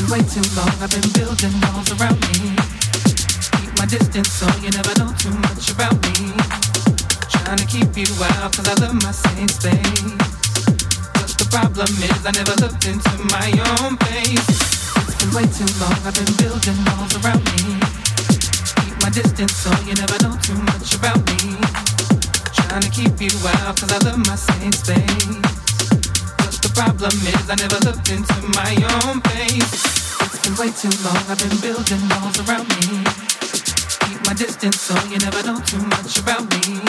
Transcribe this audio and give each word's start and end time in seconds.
been 0.00 0.10
way 0.10 0.22
too 0.28 0.44
long. 0.56 0.72
I've 0.80 0.90
been 0.90 1.08
building 1.12 1.52
walls 1.60 1.90
around 1.92 2.20
me. 2.32 2.56
Keep 3.60 3.72
my 3.76 3.86
distance 3.86 4.30
so 4.30 4.46
you 4.62 4.70
never 4.70 4.92
know 4.98 5.12
too 5.18 5.34
much 5.44 5.70
about 5.70 5.94
me. 6.04 6.32
Trying 7.28 7.58
to 7.58 7.66
keep 7.66 7.90
you 7.96 8.08
out 8.38 8.52
cause 8.52 8.68
I 8.68 8.74
love 8.80 8.94
my 9.02 9.12
safe 9.12 9.50
space. 9.50 10.16
But 11.12 11.30
the 11.36 11.46
problem 11.50 11.88
is 11.88 12.20
I 12.24 12.32
never 12.32 12.54
looked 12.62 12.86
into 12.86 13.12
my 13.34 13.48
own 13.80 13.96
face. 14.08 14.48
It's 15.04 15.16
been 15.20 15.32
way 15.34 15.46
too 15.48 15.68
long. 15.80 15.96
I've 16.06 16.14
been 16.14 16.32
building 16.38 16.78
walls 16.86 17.14
around 17.20 17.44
me. 17.56 17.80
Keep 18.80 18.96
my 19.02 19.10
distance 19.10 19.52
so 19.52 19.70
you 19.84 19.94
never 19.94 20.16
know 20.24 20.36
too 20.40 20.58
much 20.70 20.94
about 20.94 21.20
me. 21.28 21.56
Trying 22.54 22.82
to 22.82 22.90
keep 22.90 23.20
you 23.20 23.32
out 23.60 23.76
cause 23.80 23.92
I 23.92 23.98
love 24.06 24.18
my 24.26 24.36
safe 24.36 24.74
space 24.74 25.59
problem 26.80 27.12
is 27.28 27.44
I 27.52 27.56
never 27.60 27.76
looked 27.84 28.08
into 28.08 28.40
my 28.56 28.72
own 29.04 29.20
face. 29.28 29.84
It's 30.24 30.40
been 30.40 30.56
way 30.56 30.72
too 30.72 30.88
long, 31.04 31.20
I've 31.28 31.36
been 31.36 31.52
building 31.60 32.00
walls 32.08 32.40
around 32.40 32.72
me. 32.80 33.04
Keep 34.08 34.20
my 34.24 34.32
distance 34.32 34.80
so 34.80 34.96
you 35.12 35.20
never 35.20 35.44
know 35.44 35.60
too 35.60 35.82
much 35.92 36.16
about 36.16 36.48
me. 36.48 36.80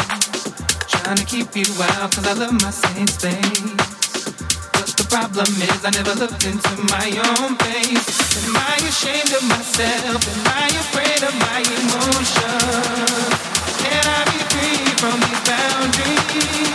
Trying 0.88 1.20
to 1.20 1.28
keep 1.28 1.52
you 1.60 1.68
out 2.00 2.16
cause 2.16 2.24
I 2.24 2.34
love 2.40 2.56
my 2.64 2.72
same 2.72 3.08
space. 3.08 4.24
But 4.72 4.88
the 4.96 5.08
problem 5.12 5.52
is 5.60 5.80
I 5.84 5.92
never 5.92 6.16
looked 6.16 6.46
into 6.48 6.74
my 6.96 7.08
own 7.28 7.60
face. 7.60 8.48
Am 8.48 8.56
I 8.56 8.80
ashamed 8.88 9.36
of 9.36 9.44
myself? 9.44 10.24
Am 10.24 10.44
I 10.56 10.68
afraid 10.72 11.22
of 11.28 11.36
my 11.36 11.60
emotions? 11.68 13.36
Can 13.84 14.04
I 14.08 14.22
be 14.32 14.40
free 14.56 14.88
from 15.04 15.20
these 15.20 15.42
boundaries? 15.44 16.71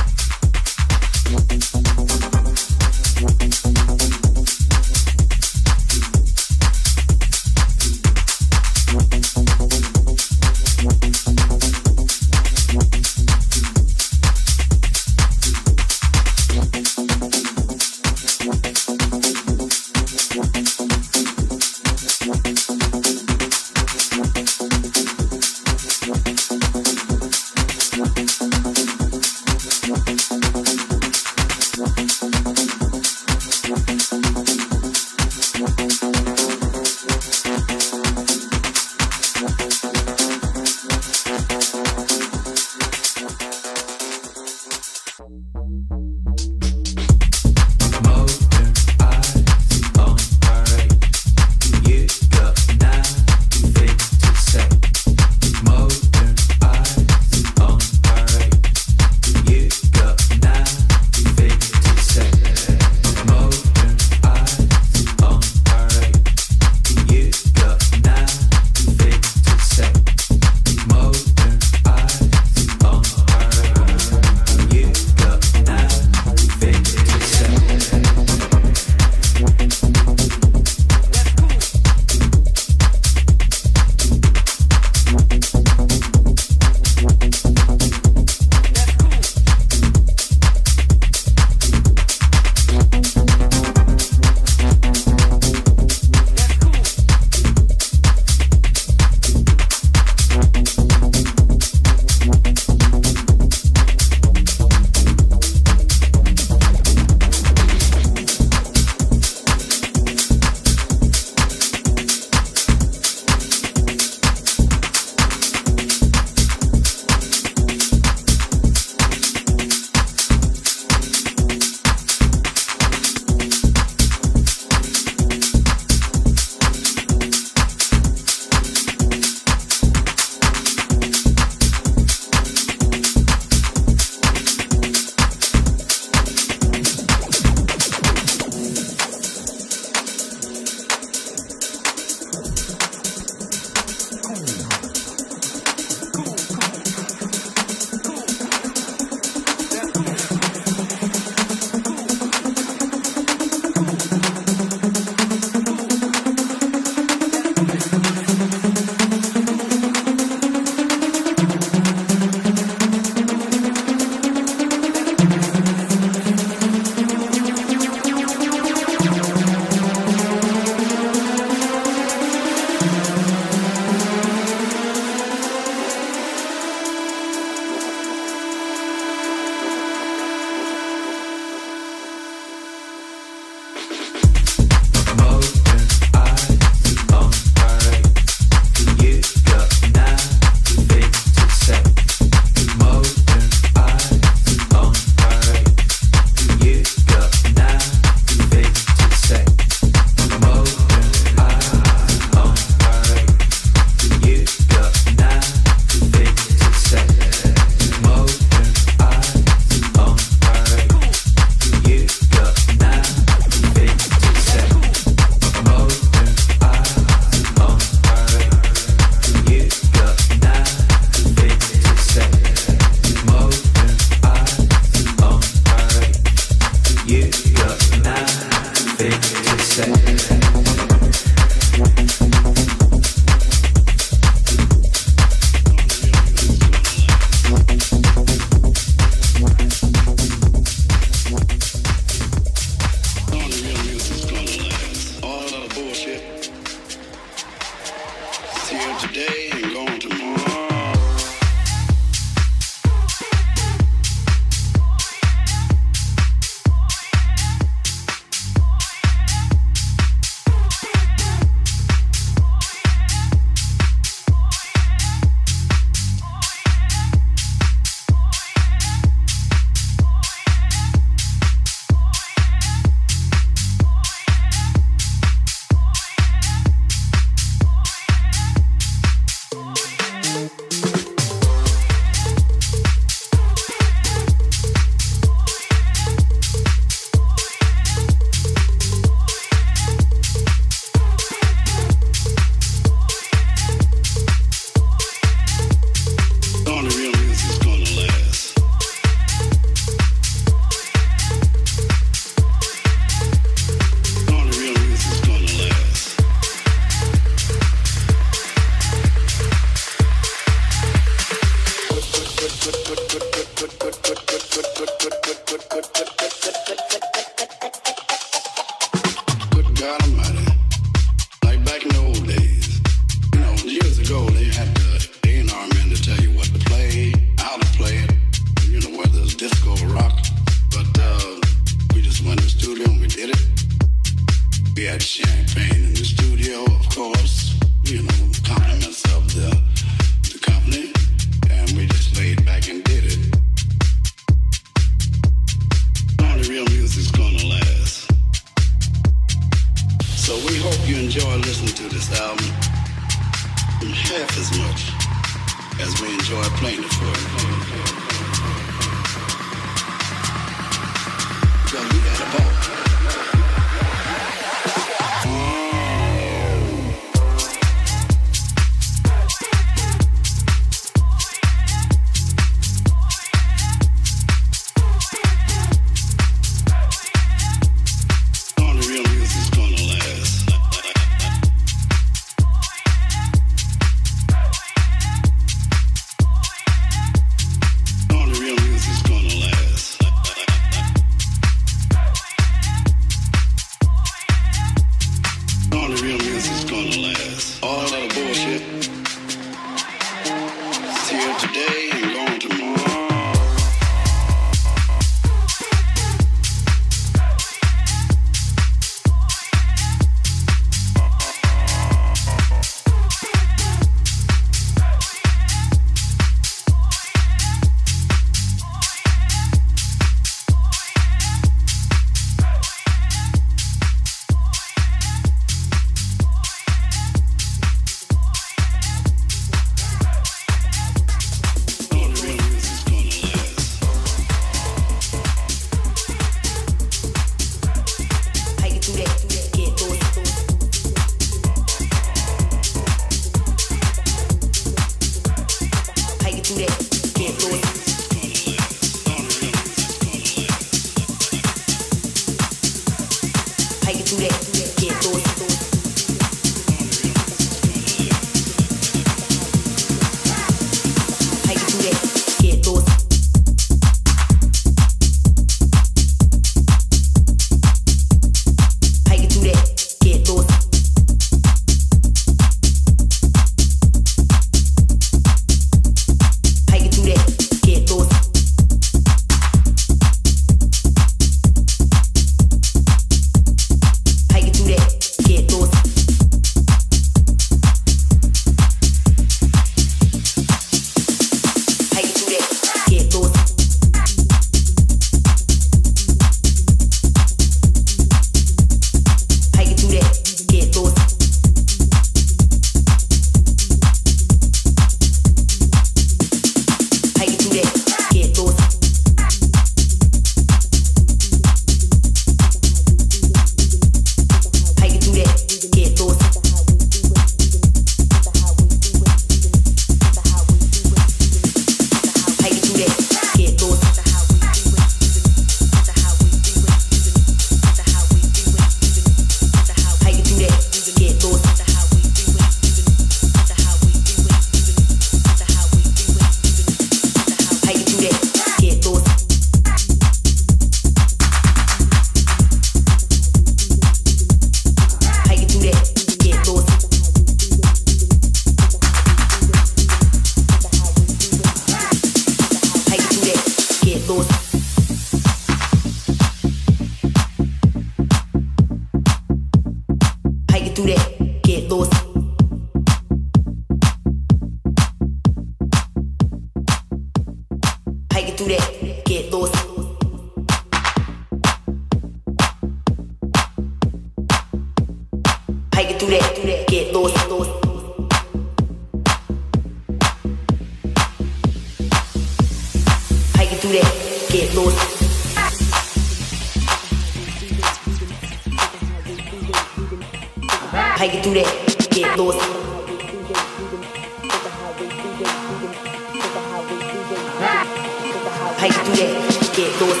how 598.60 598.66
you 598.66 598.72
do 598.72 598.92
that? 598.92 599.08
Get 599.56 599.80
lost. 599.80 600.00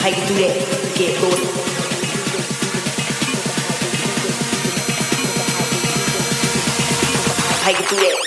How 0.00 0.08
you 0.08 0.22
do 0.26 0.34
that? 0.40 0.56
Get 0.96 1.22
lost. 1.22 1.44
How 7.62 7.70
you 7.70 7.86
do 7.90 7.96
that? 7.96 8.19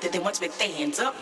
Gets 0.00 0.12
they 0.12 0.18
want 0.18 0.34
to 0.36 0.40
be 0.42 0.48
hands 0.72 0.98
up. 0.98 1.15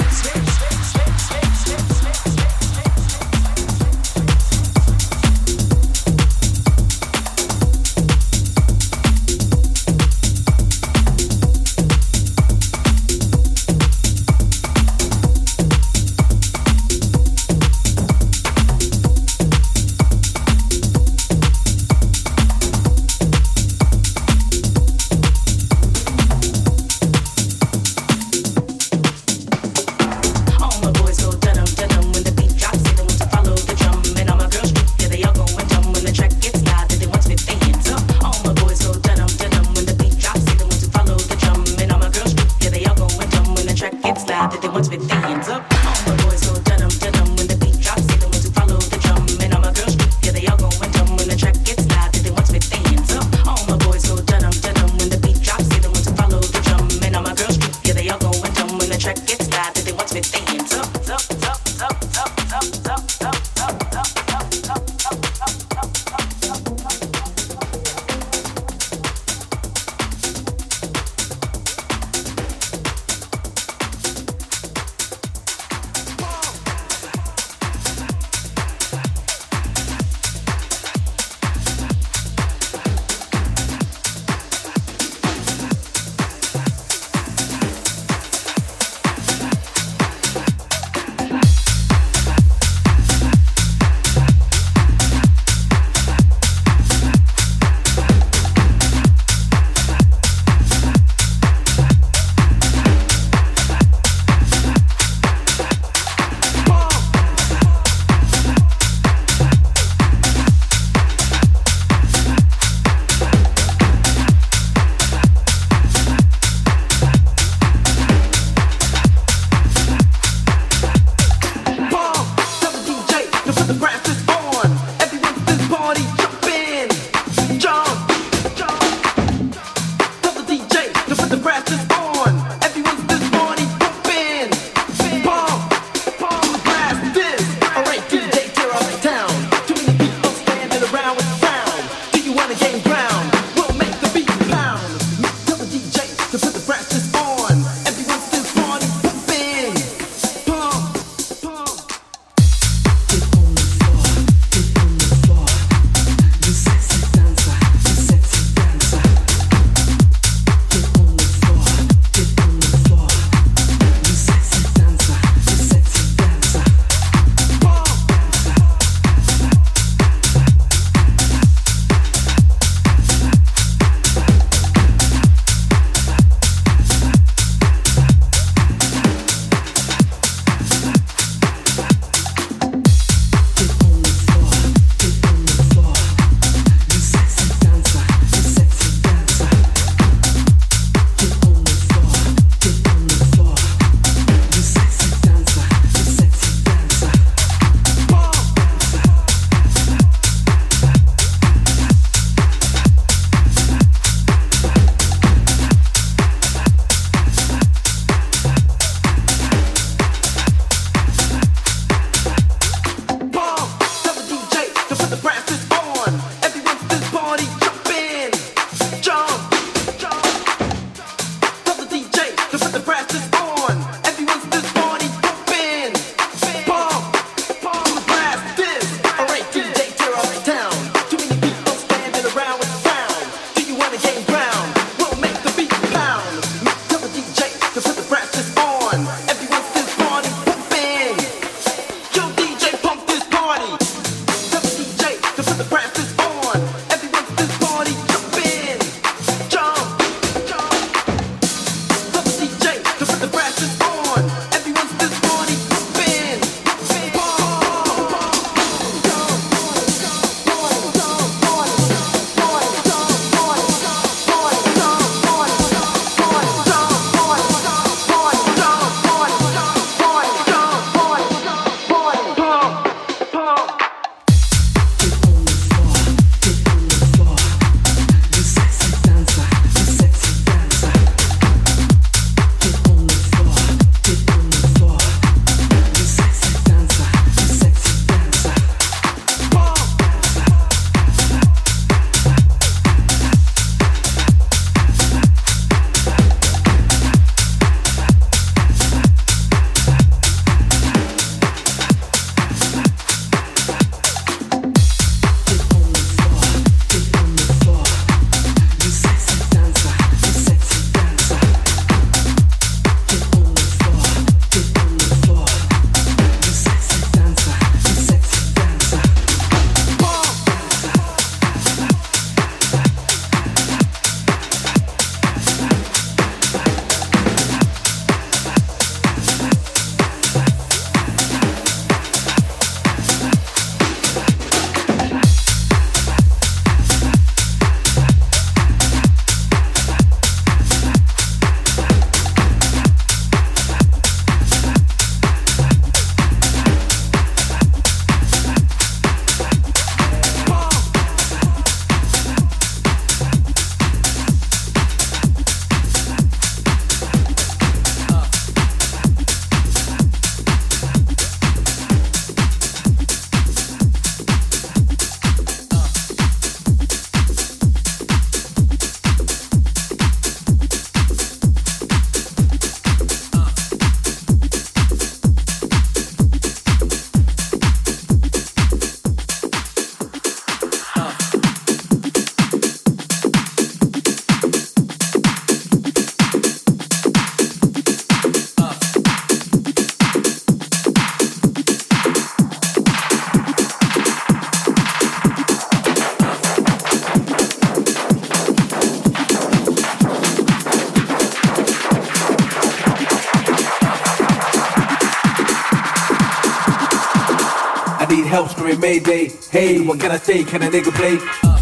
Mayday. 408.77 409.31
Hey, 409.51 409.81
what 409.81 410.01
can 410.01 410.11
I 410.11 410.19
say? 410.19 410.45
Can 410.45 410.63
a 410.63 410.67
nigga 410.67 410.93
play? 410.93 411.54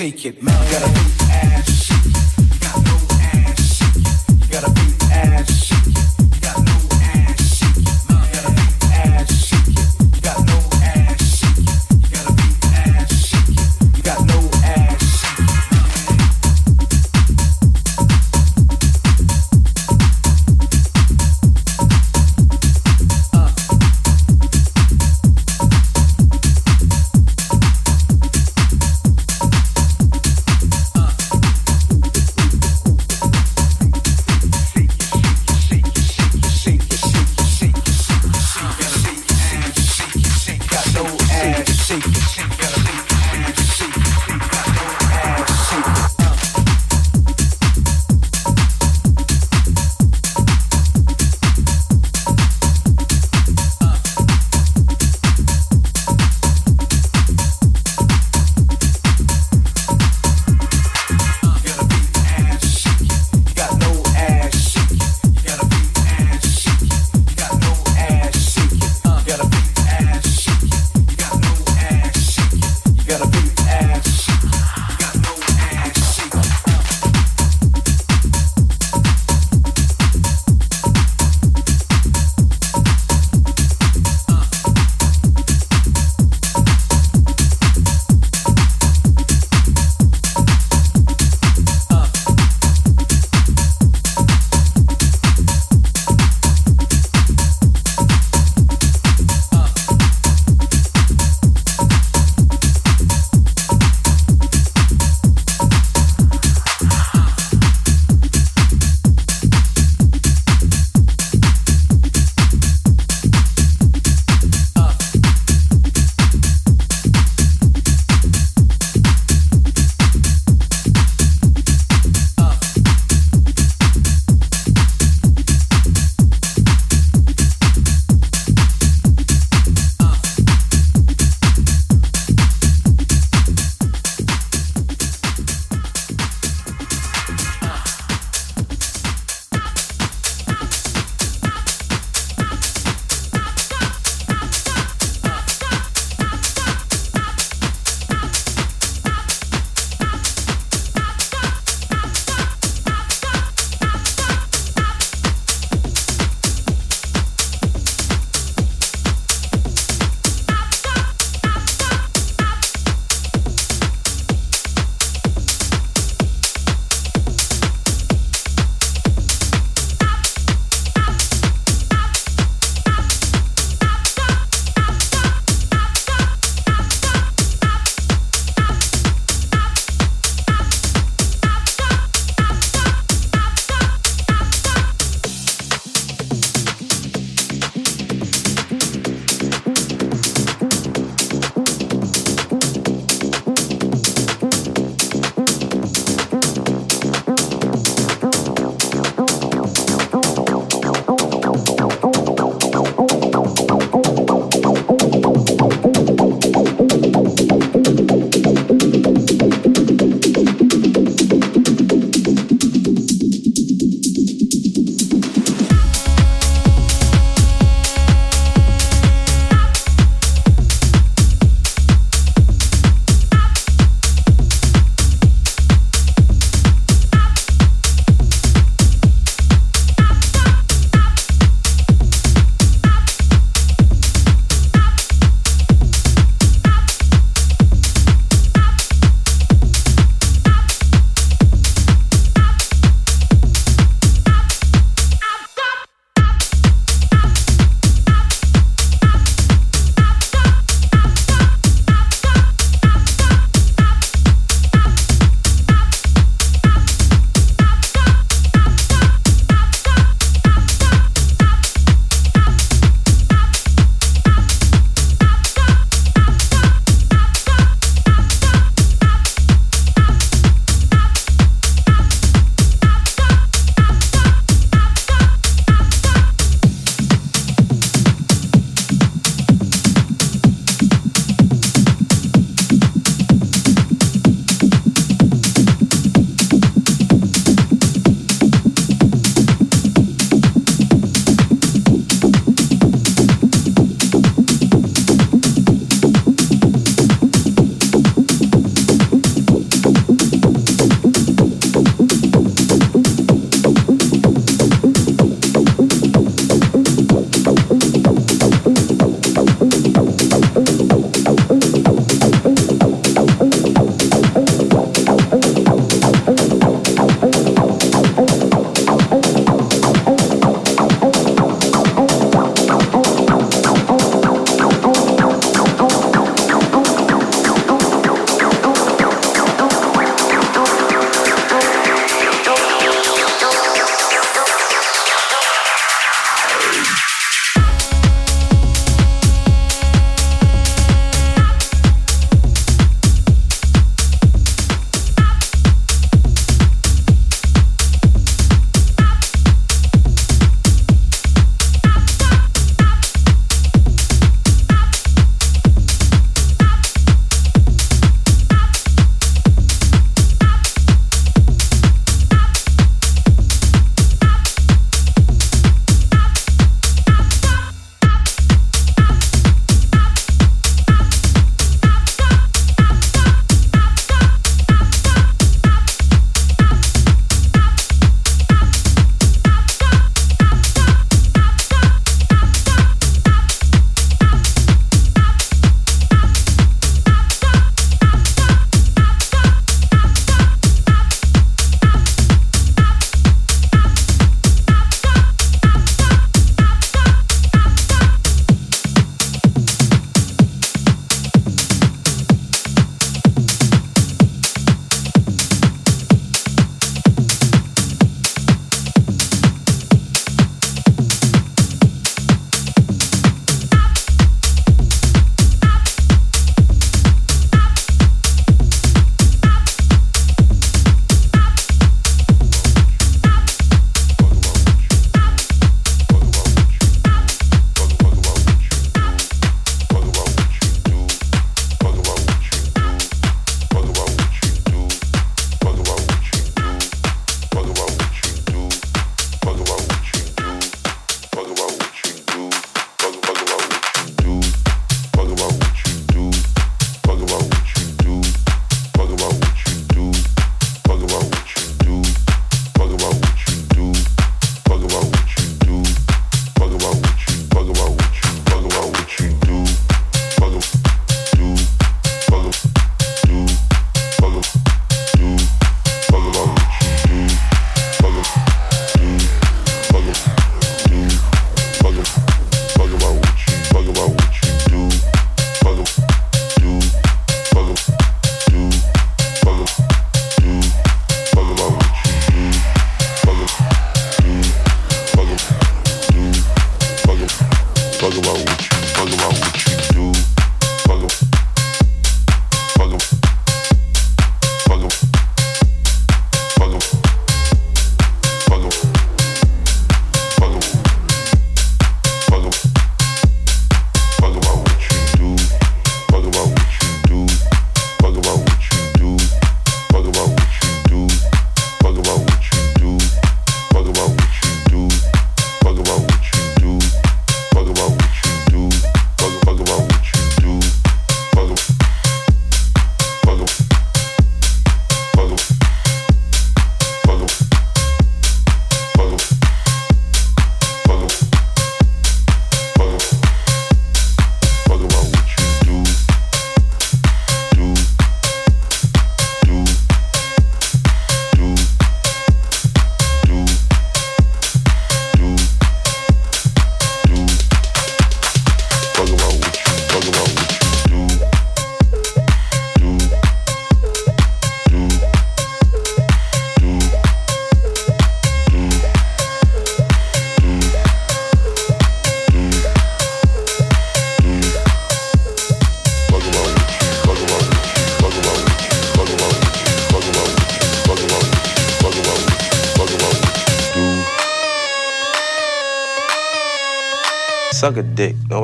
shake 0.00 0.24
it. 0.24 0.49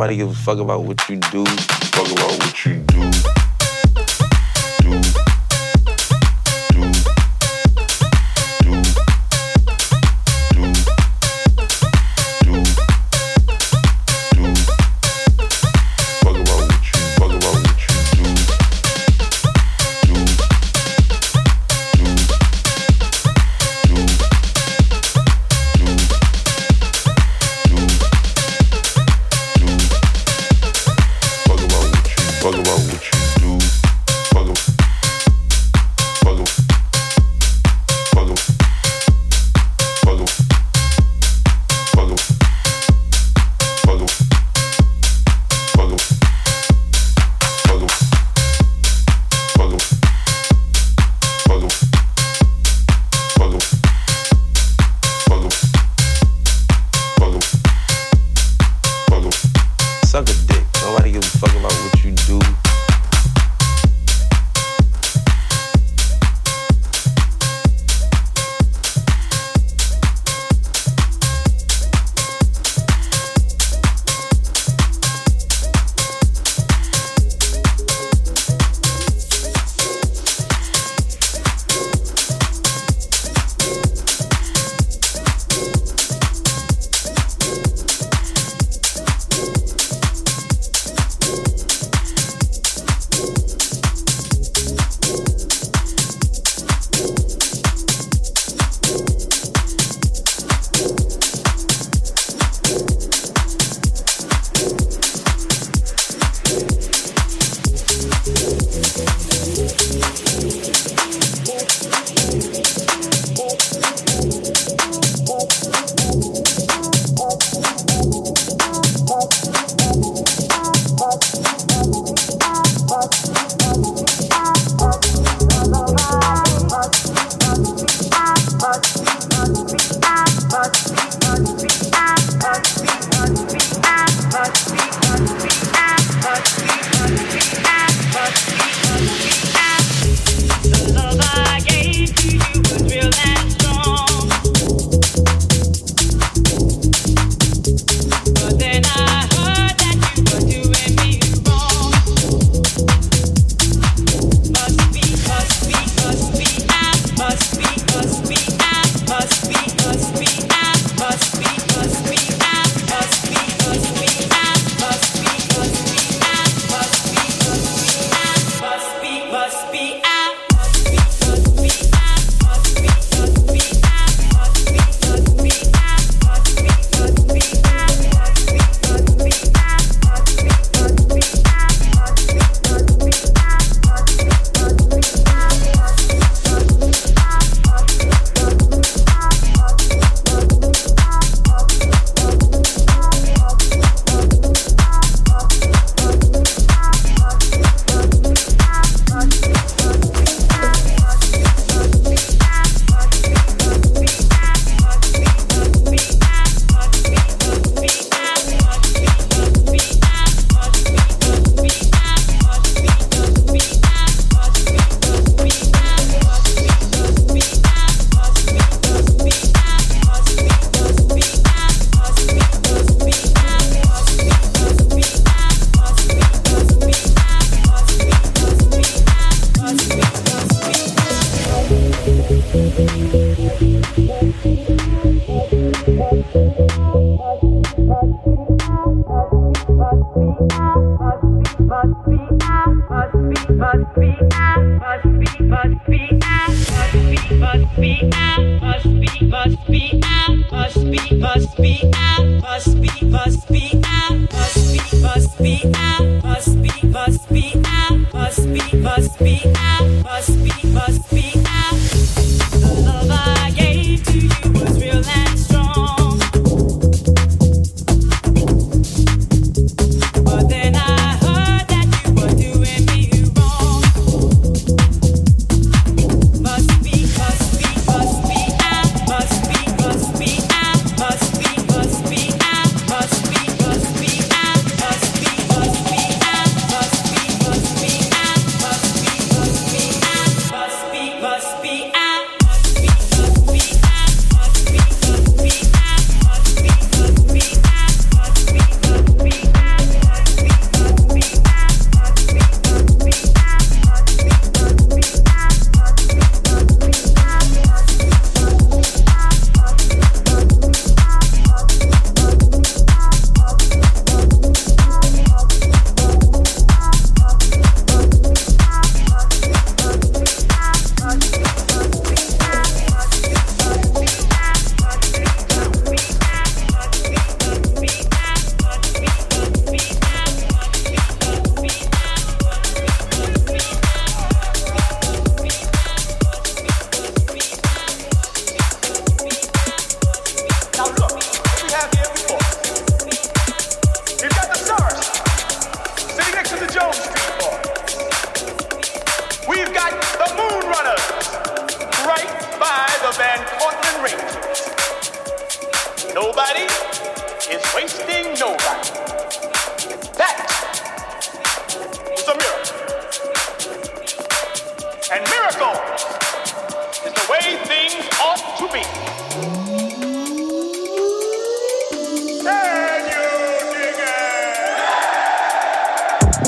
Nobody 0.07 0.18
gives 0.18 0.38
a 0.38 0.42
fuck 0.44 0.59
about 0.61 0.84
what 0.84 1.09
you 1.09 1.16
do. 1.16 1.44
Fuck 1.44 2.12
about 2.12 2.38
what 2.38 2.64
you 2.64 2.76
do. 2.76 3.36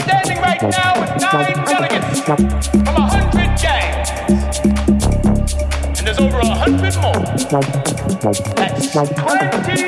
Standing 0.00 0.38
right 0.38 0.62
now 0.62 1.00
with 1.00 1.10
nine 1.20 1.64
delegates 1.66 2.20
from 2.20 2.38
a 2.86 3.00
hundred 3.02 3.50
gangs. 3.60 4.08
And 5.98 6.06
there's 6.06 6.18
over 6.18 6.38
a 6.38 6.46
hundred 6.46 6.94
more. 6.96 7.12
That's 8.56 8.92
20,000 8.92 9.16
hardcore 9.16 9.40
members. 9.40 9.82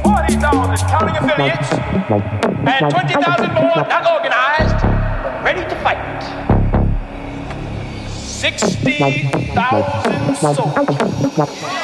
40,000 0.00 0.88
counting 0.88 1.16
affiliates. 1.20 1.70
And 2.64 2.80
20,000 2.90 3.52
more 3.52 3.76
not 3.76 4.06
organized, 4.16 4.80
but 5.22 5.34
ready 5.44 5.64
to 5.68 5.76
fight. 5.82 6.22
60,000 8.16 10.36
soldiers. 10.36 11.75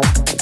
bye. 0.00 0.35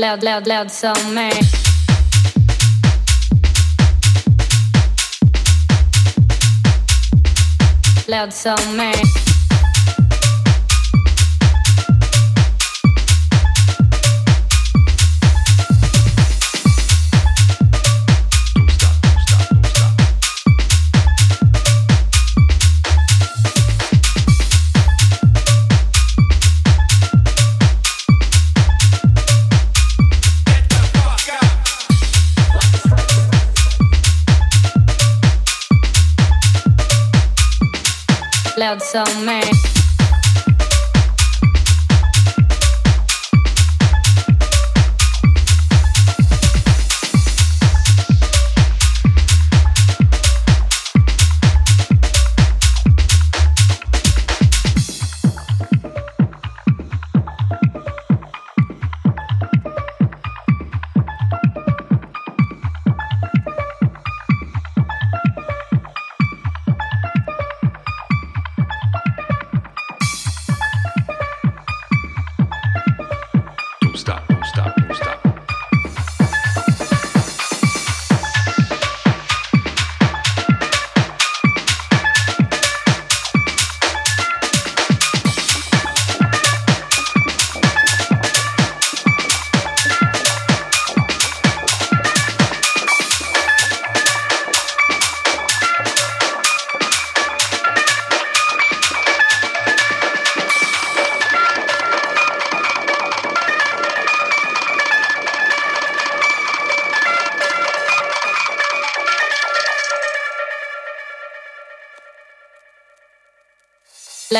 Loud, 0.00 0.22
loud, 0.22 0.46
loud 0.46 0.70
soul 0.70 0.94
man. 1.12 1.32
Loud 8.08 8.32
soul 8.32 8.56
man. 8.74 9.19
Loud 38.70 38.82
soul 38.82 39.59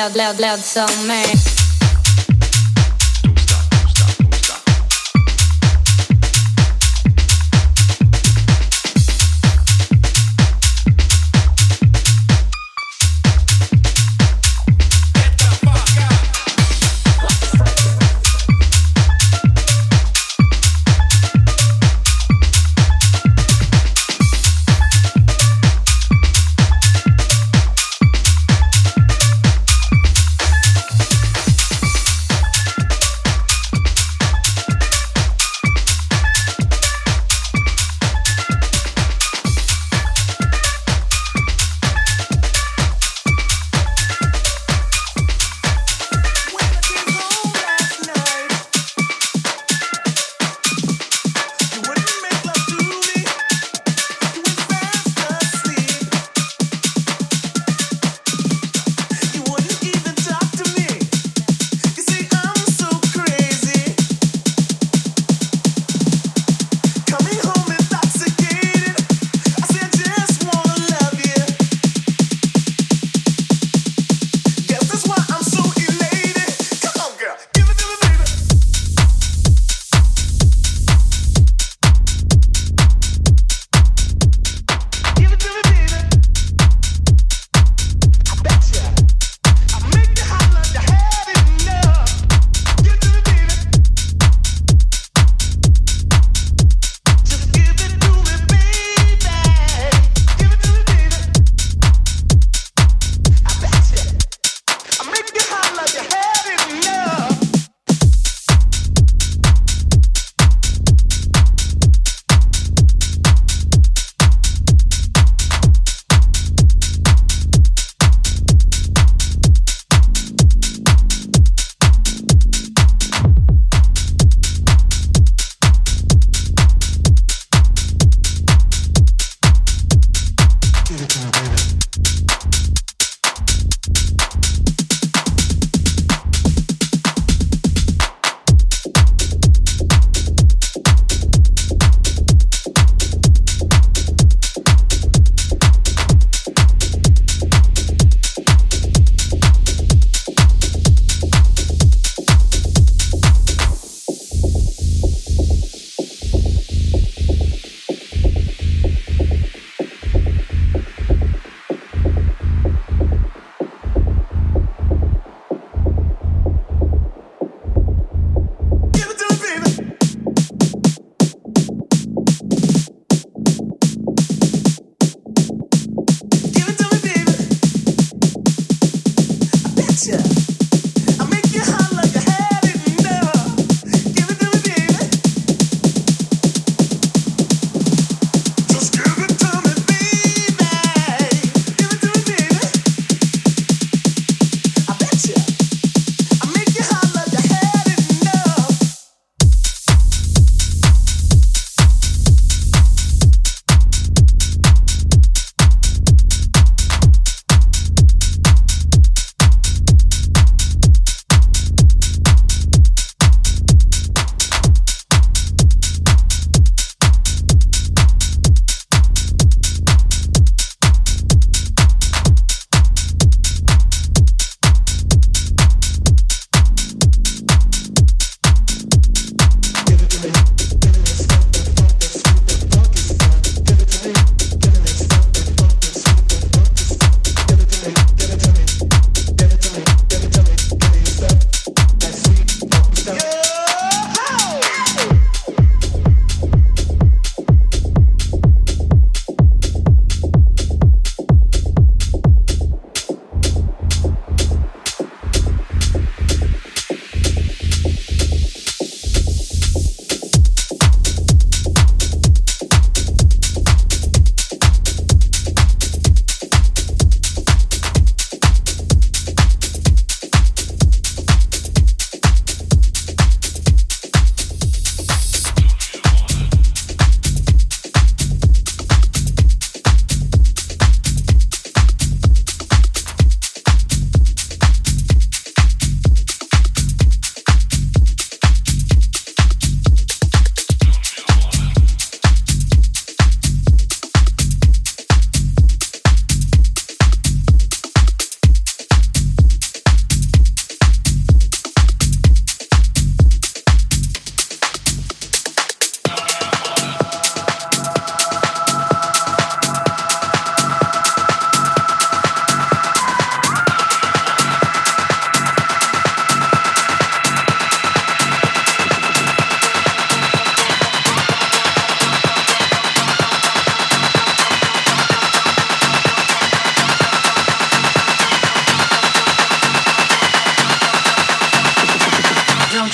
man. 0.00 0.10
loud, 0.16 0.16
loud, 0.16 0.40
loud 0.40 0.64
soul 0.64 1.06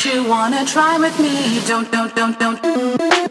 you 0.07 0.24
wanna 0.28 0.65
try 0.65 0.99
with 0.99 1.19
me? 1.19 1.61
Don't, 1.66 1.91
don't, 1.91 2.15
don't, 2.15 2.39
don't. 2.39 3.26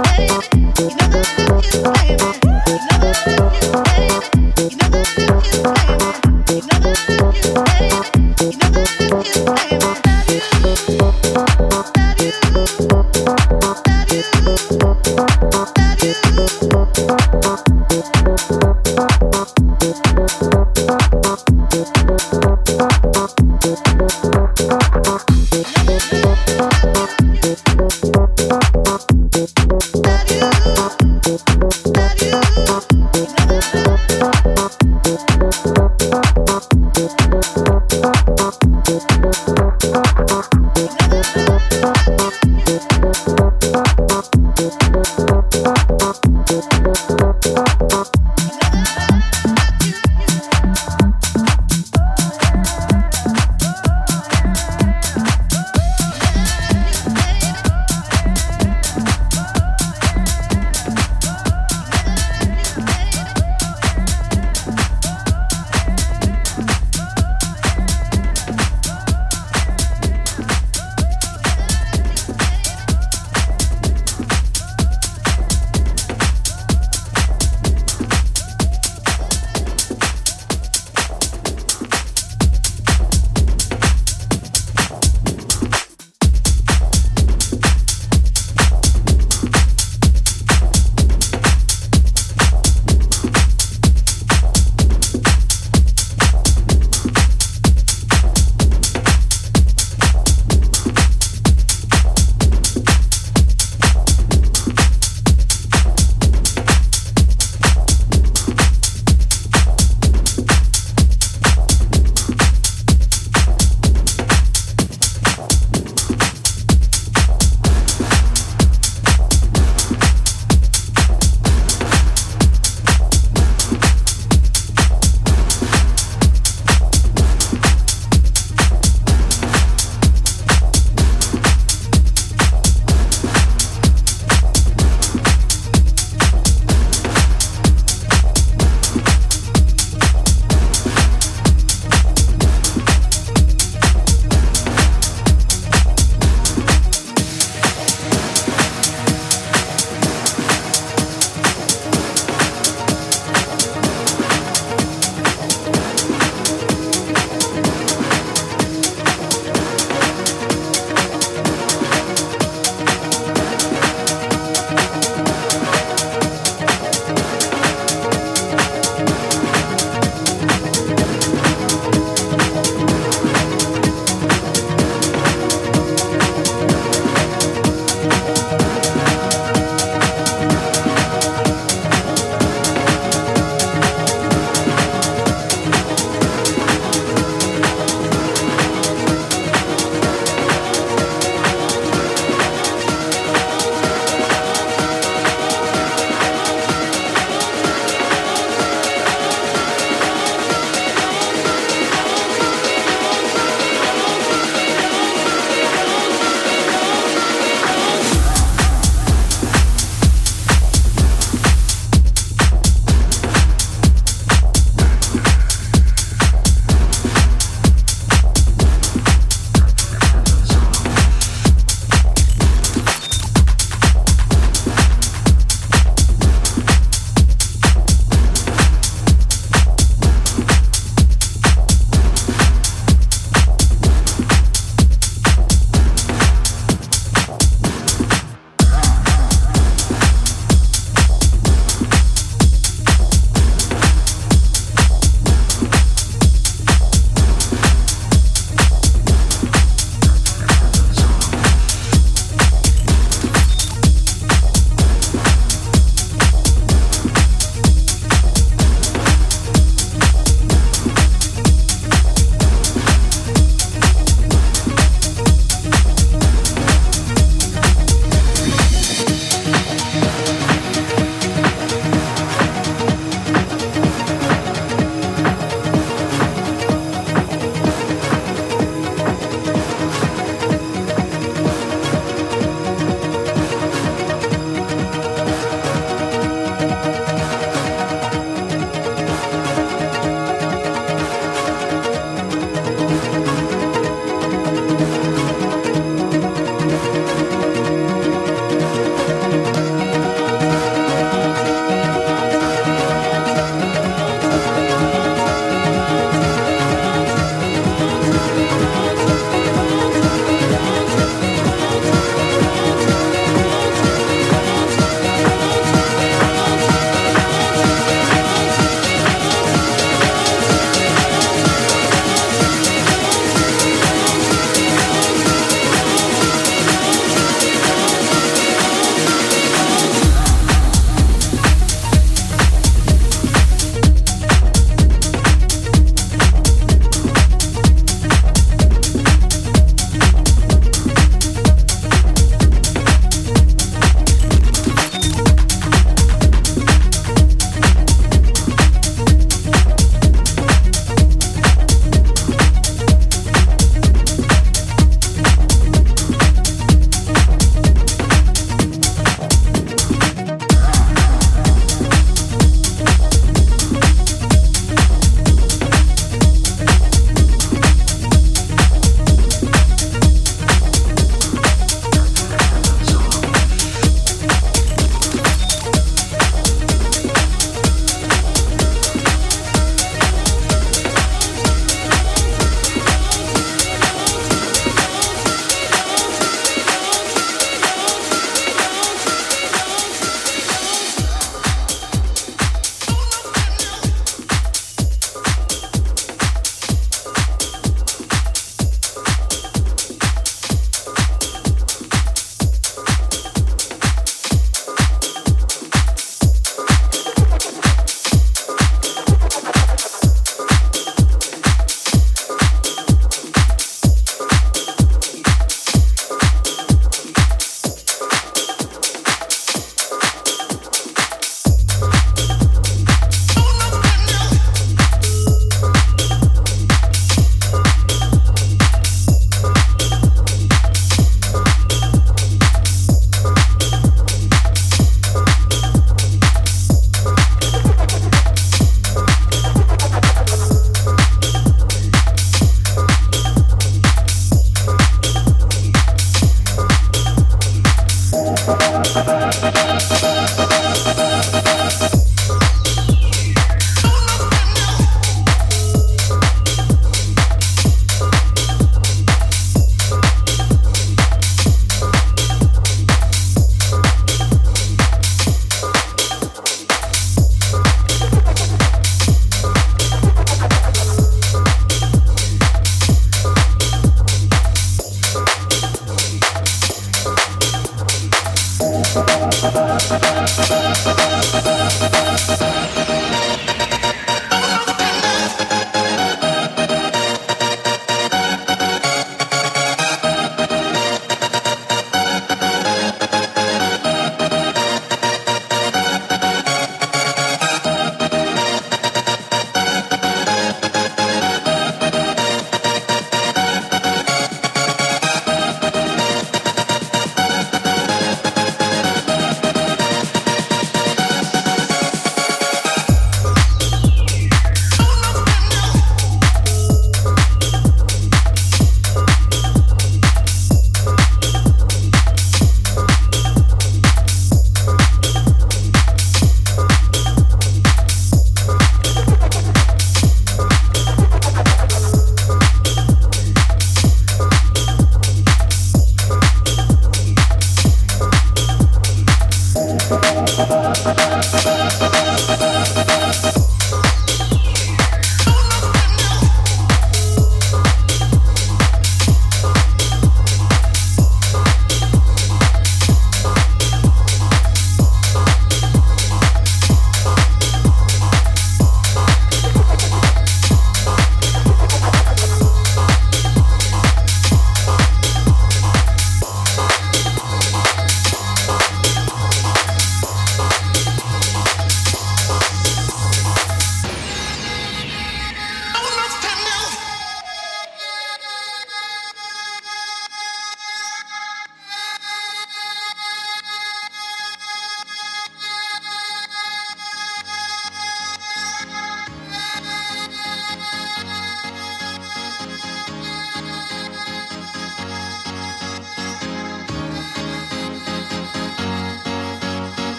Baby. 0.00 0.51